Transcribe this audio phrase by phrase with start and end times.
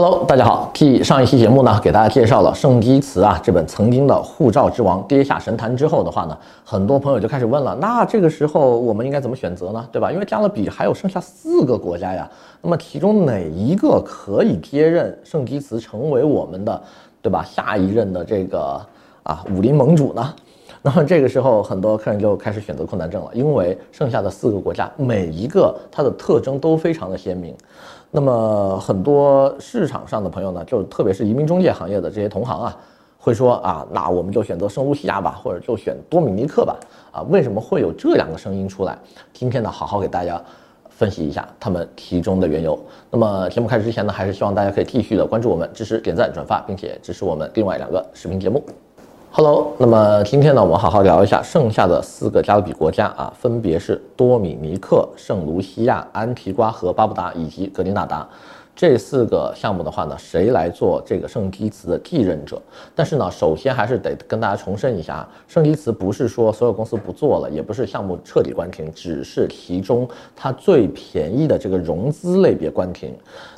[0.00, 0.70] Hello，大家好。
[0.72, 9.84] 继上一期节目呢，给大家介绍了圣基茨啊这本曾经的护照之王跌下神坛之后的话呢，很多朋友就开始问了，那这个时候我们应该怎么选择呢？
[9.90, 10.12] 对吧？
[10.12, 12.30] 因为加勒比还有剩下四个国家呀，
[12.62, 16.80] 那么其中哪一个可以接任圣基茨成为我们的，
[17.20, 17.44] 对吧？
[17.44, 18.80] 下一任的这个
[19.24, 20.32] 啊武林盟主呢？
[20.82, 27.54] 那么这个时候，很多客人就开始选择困难症了，因为剩下的四个国家每一个它的特征都非常的鲜明。
[28.10, 32.76] 那么很多市场上的朋友呢，就特别是移民中介行业的这些同行啊，
[33.18, 36.76] 会说啊，那我们就选择圣卢西亚吧，或者就选多米尼克吧。
[37.10, 38.96] 啊，为什么会有这两个声音出来？
[39.32, 40.40] 今天呢，好好给大家
[40.88, 42.78] 分析一下他们其中的缘由。
[43.10, 48.62] 那么节目开始之前呢，还是希望大家可以继续的关注我们，支持点赞转发，并且支持我们另外两个视频节目。
[49.30, 58.26] Hello，那么今天呢，我们好好聊一下剩下的四个加勒比国家啊，分别是多米尼克、圣卢西亚、安提瓜和巴布达以及格林纳达。
[58.78, 62.62] 这四个项目的话呢，谁来做这个圣基茨的继任者？
[62.94, 73.12] 但是呢，首先还是得跟大家重申一下，圣基茨不是说所有公司不做了，也不是项目彻底关停，只是其中它最便宜的这个融资类别关停。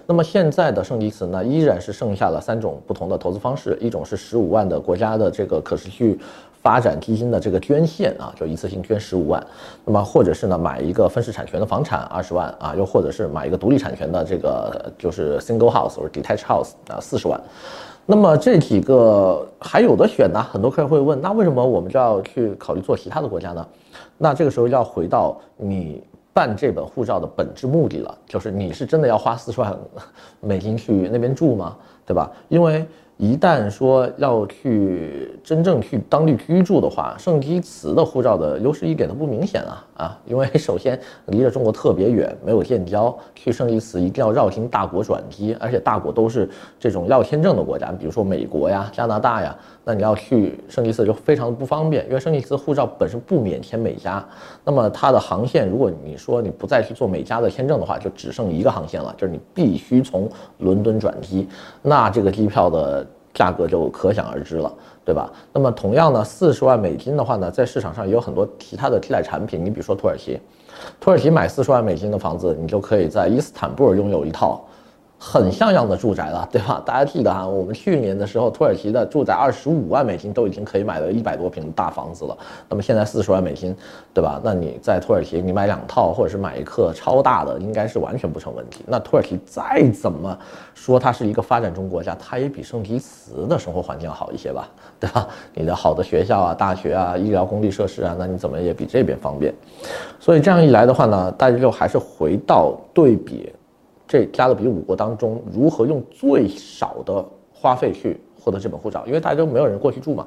[0.07, 6.19] 那么现在的圣基茨呢，依然是剩下了三种不同的投资方式，一种是十五万的国家的这个可持续。
[6.63, 9.45] 发展基金的这个捐献啊，就一次性捐十五万，
[9.85, 17.41] 那么或者是呢买一个分时产权的房产二十万啊，又或者是买一个独立产权的这个就是 single house 或者 detached house 啊四十万，
[18.05, 20.43] 那么这几个还有的选呢？
[20.43, 23.67] 很多客人会问，那为什么我们就要去考虑做其他的国家呢？
[24.19, 29.77] 那这个时候要回到你办这本护照的本质目的了，就是你是真的要花四十万
[30.41, 31.77] 美金去那边住吗？
[32.11, 32.29] 对吧？
[32.49, 32.85] 因为
[33.19, 40.19] 一旦说要去真正去当地居住的话，圣基茨的护照的优势一点都不明显啊啊！
[40.25, 46.49] 因为 首先离着中国特别远，没有建交，去圣基茨一定要绕经大国转机，而且大国都是
[46.81, 54.27] 这种要签证的国家，比如说美国呀、加拿大呀，那你要去圣基茨就非常的不方便，因为圣基茨护照本身不免签美加，
[54.65, 61.47] 那么它的航线，如果你说你不再去做美加的签证的话，就只剩一个航线了，就是你必须从伦敦转机，
[61.83, 63.07] 那那这个机票的。
[63.33, 64.71] 价格就可想而知了，
[65.05, 65.31] 对吧？
[65.53, 69.65] 那么同样呢，四十万美金的话呢，在市场上也有很多其他的替代产品。
[69.65, 70.37] 你比如说土耳其，
[70.99, 74.61] 土耳其买四十万美金的房子，你就可以在伊斯坦布尔拥有一套。
[75.23, 76.83] 很像样的住宅了，对吧？
[76.87, 82.35] 大家记得哈，我们去年的时候，土耳其的住宅二十五万美金都已经可以买了一百多平的大房子了。
[82.71, 83.77] 那么现在四十万美金，
[84.15, 84.41] 对吧？
[84.43, 88.83] 那你在土耳其你买两套，或者是买一个超大的，应该是完全不成问题。
[88.87, 90.37] 那土耳其再怎么
[90.75, 95.29] 说它是一个发展中国家，它也比圣基茨的生活环境要好一些吧，对吧？
[95.53, 99.55] 你的好的学校啊、大学啊、医疗公立设施啊，那你怎么也比这边方便。
[100.19, 103.53] 所以这样一来的话呢，大家就还是回到对比。
[104.11, 109.07] 这加勒比五国当中，如何用最少的花费去获得这本护照？
[109.07, 110.27] 因为大家都没有人过去住嘛。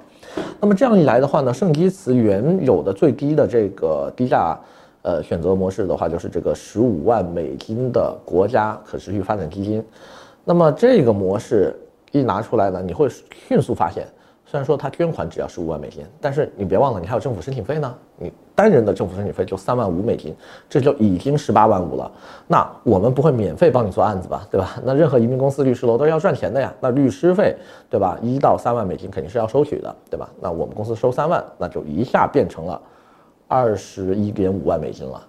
[0.62, 4.58] 那么这样一来的话呢，圣基茨原有的最低的这个低价
[5.02, 9.84] 呃选择模式的话，就是这个十五万美金的国家可持续发展基金。
[10.46, 11.78] 那么这个模式
[12.14, 13.10] 一拿出来呢，你会
[13.50, 14.08] 迅速发现。
[14.46, 17.94] 虽然说他捐款只要十五万美金，但是你别忘了，你还有政府申请费呢。
[18.18, 20.36] 你单人的政府申请费就三万五美金，
[20.70, 22.12] 这就已经十八万五了。
[22.48, 24.80] 那我们不会免费帮你做案子吧，对吧？
[24.84, 26.74] 那任何移民公司、律师楼都是要赚钱的呀。
[26.80, 27.56] 那律师费，
[27.90, 28.18] 对吧？
[28.22, 30.30] 一到三万美金肯定是要收取的，对吧？
[30.40, 32.80] 那我们公司收三万，那就一下变成了
[33.48, 35.22] 二十一点五万美金了。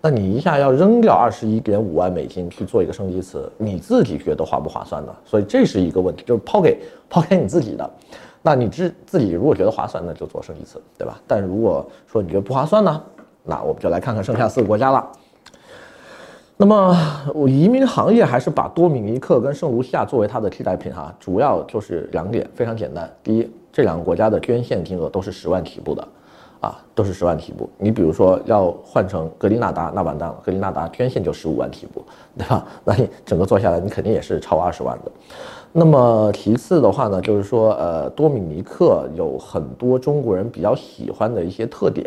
[0.00, 5.12] 那你一下要扔掉二十一点五万美金去做一个升级词，你自己觉得划不划算呢？
[5.24, 6.78] 所以这是一个问题，就是抛给
[7.10, 7.90] 抛给你自己的。
[8.42, 11.20] 那你自自己如果觉得划算，那就做剩一次，对吧？
[11.26, 13.02] 但如果说你觉得不划算呢，
[13.44, 15.06] 那我们就来看看剩下四个国家了。
[16.60, 16.96] 那么，
[17.34, 23.08] 我移民行业还是把多米尼克跟圣卢西亚作为它的替代品哈，主要就是两点，非常简单。
[23.22, 26.08] 第一，这两个国家的捐献金额都是十万起步的，
[26.60, 27.70] 啊，都是十万起步。
[27.78, 32.04] 你比如说要换成格林纳达，那完蛋了，格林纳达捐献就十五万起步，
[32.36, 32.66] 对吧？
[32.84, 35.12] 那你整个做下来，你肯定也是超二十万的。
[35.70, 42.06] 那么其次的话呢，就是说，呃，多米尼克有很多中国人比较喜欢的一些特点，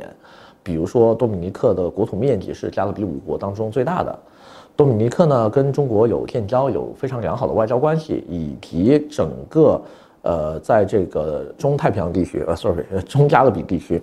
[0.63, 4.19] 比如说多米尼克的国土面积是加勒比五国当中最大的，
[4.75, 9.79] 多米尼克呢跟中国有建交，有非常良好的外交关系，以及整个
[10.23, 14.01] 呃在这个中太平洋地区，呃，sorry， 中加勒比地区，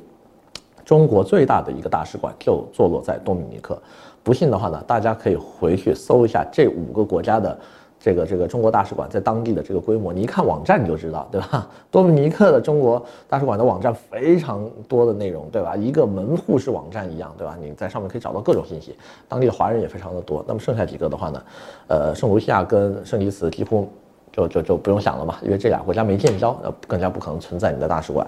[0.85, 3.77] 中国最大的一个大使馆就坐落在多米尼克。
[4.23, 7.59] 不信的话呢，大家可以回去搜一下这五个国家的。
[8.01, 11.69] 这个这个中国大使馆在当地的这个规模，你一看网站你就知道，对吧？
[11.91, 15.75] 多米尼克的中国大使馆的网站非常多的内容，对吧？
[15.77, 17.57] 一个门户式网站一样，对吧？
[17.61, 18.97] 你在上面可以找到各种信息，
[19.29, 20.45] 当地的华人也非常的多。
[20.47, 21.43] 那么剩下几个的话呢，
[21.89, 23.89] 呃，圣卢西亚跟圣基茨几乎
[24.31, 28.25] 就就就不用想了嘛，因为这俩国家没建交，呃，更加不可能存在你的大使馆。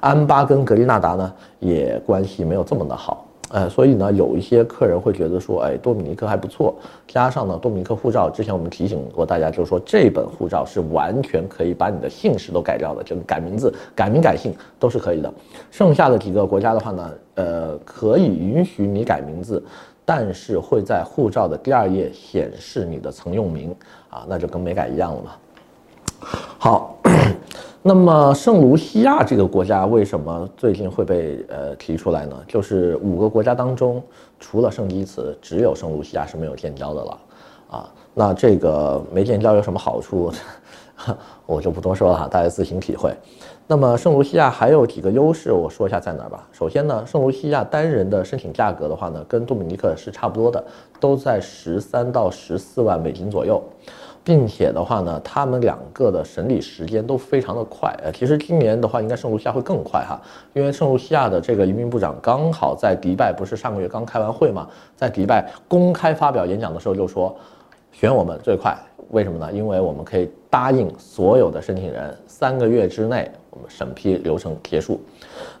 [0.00, 3.23] 安巴跟格林纳达呢，也关系没有这么的好。
[3.50, 6.74] 呃，所以呢，有一些客人会觉得说，哎，多米尼克还不错，
[7.06, 15.32] 加上呢，多米尼克护照，之前我们提醒过大家，就是说这本护照是完全可以把你的姓氏都改掉的，就改名字、改名改姓都是可以的。
[15.70, 19.62] 剩下的几个国家的话呢，呃，可以允许你改名字，
[20.04, 23.72] 但是会在护照的第二页显示你的曾用名
[24.08, 25.30] 啊，那就跟没改一样了嘛。
[26.58, 26.93] 好。
[27.86, 32.34] 那么圣卢西亚这个国家为什么最近会被呃提出来呢？
[32.48, 34.02] 就是五个国家当中，
[34.40, 37.18] 除了圣基茨，只有圣卢西亚是没有建交的了，
[37.68, 40.32] 啊，那这个没建交有什么好处？
[41.44, 43.14] 我就不多说了哈，大家自行体会。
[43.66, 46.48] 那么圣卢西亚还有几个优势，我说一下在哪儿吧。
[46.52, 50.64] 首先呢，圣卢西亚单人的申请价格的话呢，跟多米尼克是差不多的，
[50.98, 53.62] 都在十三到十四万美金左右。
[54.24, 57.94] 并且的话呢，他们两个的审理时间都非常的快。
[58.02, 60.18] 呃，其实今年的话，应该圣卢西亚会更快哈，
[60.54, 64.66] 因为圣卢西亚的这个移民部长刚好在迪拜，不是上个月刚开完会嘛，
[64.96, 67.36] 在迪拜公开发表演讲的时候就说，
[67.92, 68.74] 选我们最快。
[69.10, 69.52] 为什么呢？
[69.52, 75.00] 因为我们可以答应所有的申请人，三个月之内我们审批流程结束。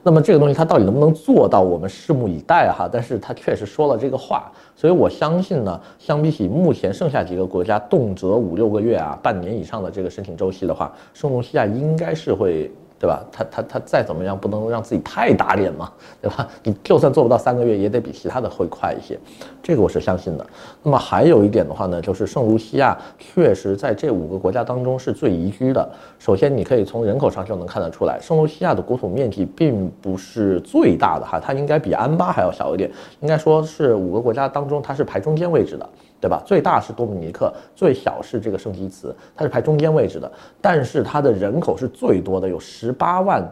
[0.02, 2.88] 那么这个东西它到底能不能做到，我们拭目以待哈。
[2.92, 4.50] 但是它确实说了这个话。
[4.76, 12.70] 所以我相信呢，相比起目前剩下几个国家动辄五六个月啊、半年以上的这个申请周期的话，圣卢西亚应该是会。
[13.04, 13.22] 对吧？
[13.30, 15.92] 他他他再怎么样，不能让自己太打脸嘛，
[16.22, 16.48] 对吧？
[16.62, 19.20] 你就算做不到三个月，也得比其他的会快一些，
[19.62, 20.46] 这个我是相信的。
[20.82, 25.86] 那么还有一点的话呢，就是圣卢西亚确实在这五个国家当中是最宜居的。
[26.18, 32.90] 首先，你可以从人口上就能看得出来，圣卢西亚的国土面积并不是最大的哈，它应该比安巴还要小一点，
[33.20, 35.86] 应该说是五个国家当中它是排中间位置的。
[36.24, 36.42] 对吧？
[36.46, 40.32] 最大是多米尼克，最小是这个圣基茨，它是排中间位置的。
[40.58, 43.46] 但是它的人口是最多的，有十八万，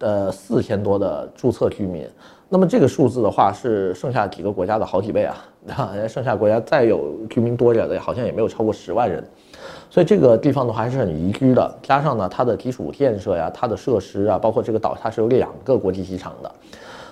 [0.00, 2.04] 呃，四千多的注册居民。
[2.48, 5.26] 那么这个数字的话，是剩下几个国家的好几倍
[5.76, 5.94] 啊！
[6.08, 9.22] 剩下国家再有居民多点的，好像也没有超过十万人。
[9.88, 11.72] 所以这个地方的话还是很宜居的。
[11.84, 16.52] 加上呢，它的基础建设呀，它的设施啊，包括这个岛，它是有两个国际机场的。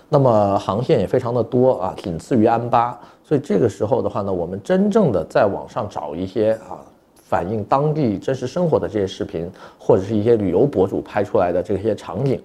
[0.08, 2.98] 那么航线也非常的多啊，仅次于安巴。
[3.24, 6.78] 所以这个时候的话呢，我们真正的在网上找一些啊，
[7.16, 12.40] 反映当地真实生活的这些视频，或者是一些旅游博主拍出来的这些场景，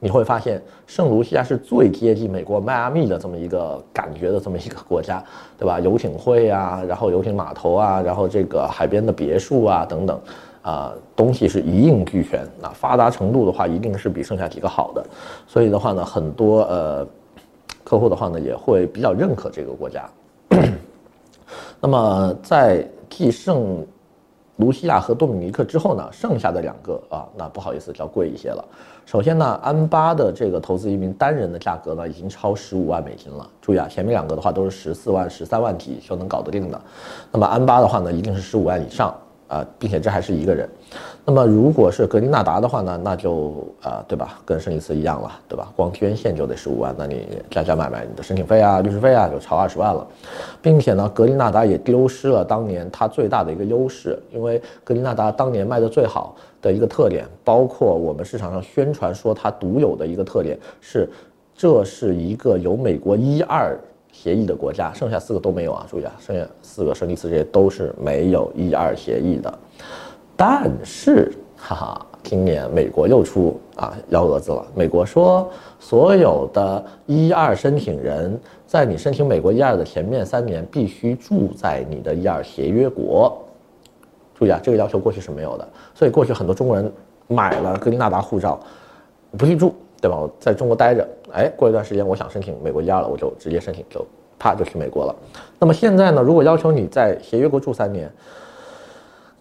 [0.00, 5.22] 你会发现圣卢西亚是最接近美国迈阿密的这么一个感觉的这么一个国家，
[5.58, 5.78] 对吧？
[5.78, 10.18] 游艇会啊，然后游艇码头啊，然后这个海边的别墅啊等等，
[10.64, 12.44] 啊，东西是一应俱全。
[12.60, 15.06] 那发达程度的话，一定是比剩下几个好的。
[15.46, 17.06] 所以的话呢，很多呃。
[17.86, 20.08] 客户的话呢，也会比较认可这个国家。
[21.78, 23.86] 那么在继圣
[24.56, 28.64] 卢西亚和多米尼克之后呢，剩下的两个啊，那不好意思，叫贵一些了。
[29.04, 33.46] 首先呢，安巴的这个投资移民单人的价格呢，已经超十五万美金了。
[33.60, 36.80] 注意啊，前面两个的话都是十四万、十三万几就能搞得定的。
[37.30, 39.14] 那么安巴的话呢，一定是十五万以上。
[39.54, 40.68] 啊，并且这还是一个人，
[41.24, 44.40] 那么如果是格林纳达的话呢，那就啊，对吧？
[44.44, 45.72] 跟圣基茨一样了，对吧？
[45.76, 50.04] 光捐献就得十五万，那你加加买买，你的申请费啊、律师费啊，就超二十万了，
[50.60, 61.08] 并且呢，格林纳达也丢失了当年它最大的一个优势，因为格林纳达当年卖的最好的一个特点，包括我们市场上宣传说它独有的一个特点是，
[61.54, 63.78] 这是一个由美国一二。
[64.14, 65.84] 协议的国家，剩下四个都没有啊！
[65.90, 69.52] 注意啊，剩下四个圣基茨这些都是没有一二协议的。
[70.36, 74.64] 但是，哈哈，今年美国又出啊幺蛾子了。
[74.72, 83.36] 美国说，所有的一二申请人，在你申请美国一二的前面三年，必须住在你的一二协约国。
[84.34, 85.68] 注意啊，这个要求过去是没有的。
[85.92, 86.90] 所以过去很多中国人
[87.26, 88.58] 买了格林纳达护照，
[89.36, 89.74] 不去住。
[90.04, 90.18] 对吧？
[90.18, 94.06] 我在中国待着，哎，过一段时间我想申请美国一二了，我就直接申请，就
[94.38, 95.16] 啪就去美国了。
[95.58, 96.20] 那么现在呢？
[96.20, 98.12] 如果要求你在协约国住三年，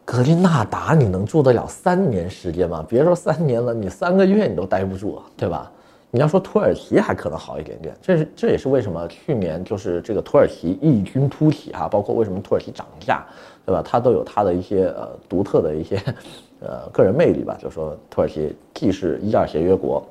[0.05, 2.85] 格林纳达你能住得了三年时间吗？
[2.87, 5.69] 别说三年了，你三个月你都待不住，对吧？
[6.11, 13.25] 你要说土耳其还可能好一点点，这是这也是为什么去年就是这个土耳其异军突起哈，包括为什么土耳其涨价，
[13.65, 13.83] 对吧？
[13.85, 16.01] 它都有它的一些呃独特的一些
[16.61, 17.57] 呃个人魅力吧。
[17.61, 20.01] 就是说土耳其既是一二协约国。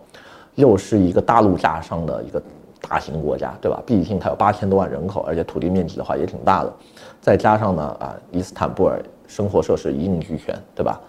[0.55, 2.43] 又是一个大陆架上的一个
[2.89, 3.83] 大型国家，对吧？
[3.87, 6.73] 毕竟它有八千多万人口，而且土地面积的话也挺大的，
[7.21, 11.01] 再加上呢，啊，伊斯坦布尔生活设施一应俱全，对吧？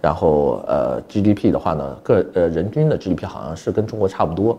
[0.00, 4.58] 然后呃，GDP 的话呢，个呃人均的 GDP 好像是跟中国差不多，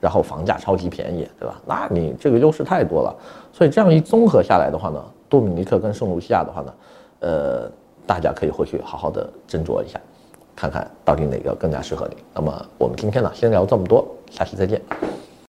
[0.00, 1.60] 然后房价超级便宜，对吧？
[1.66, 3.14] 那你这个优势太多了，
[3.52, 6.74] 所以这样一综合下来的话呢，多米尼克跟圣卢西亚的话呢，
[7.20, 7.70] 呃，
[8.06, 10.00] 大家可以回去好好的斟酌一下，
[10.56, 12.16] 看看到底哪个更加适合你。
[12.34, 14.80] 那么我们今天呢，先聊这么多，下期再见。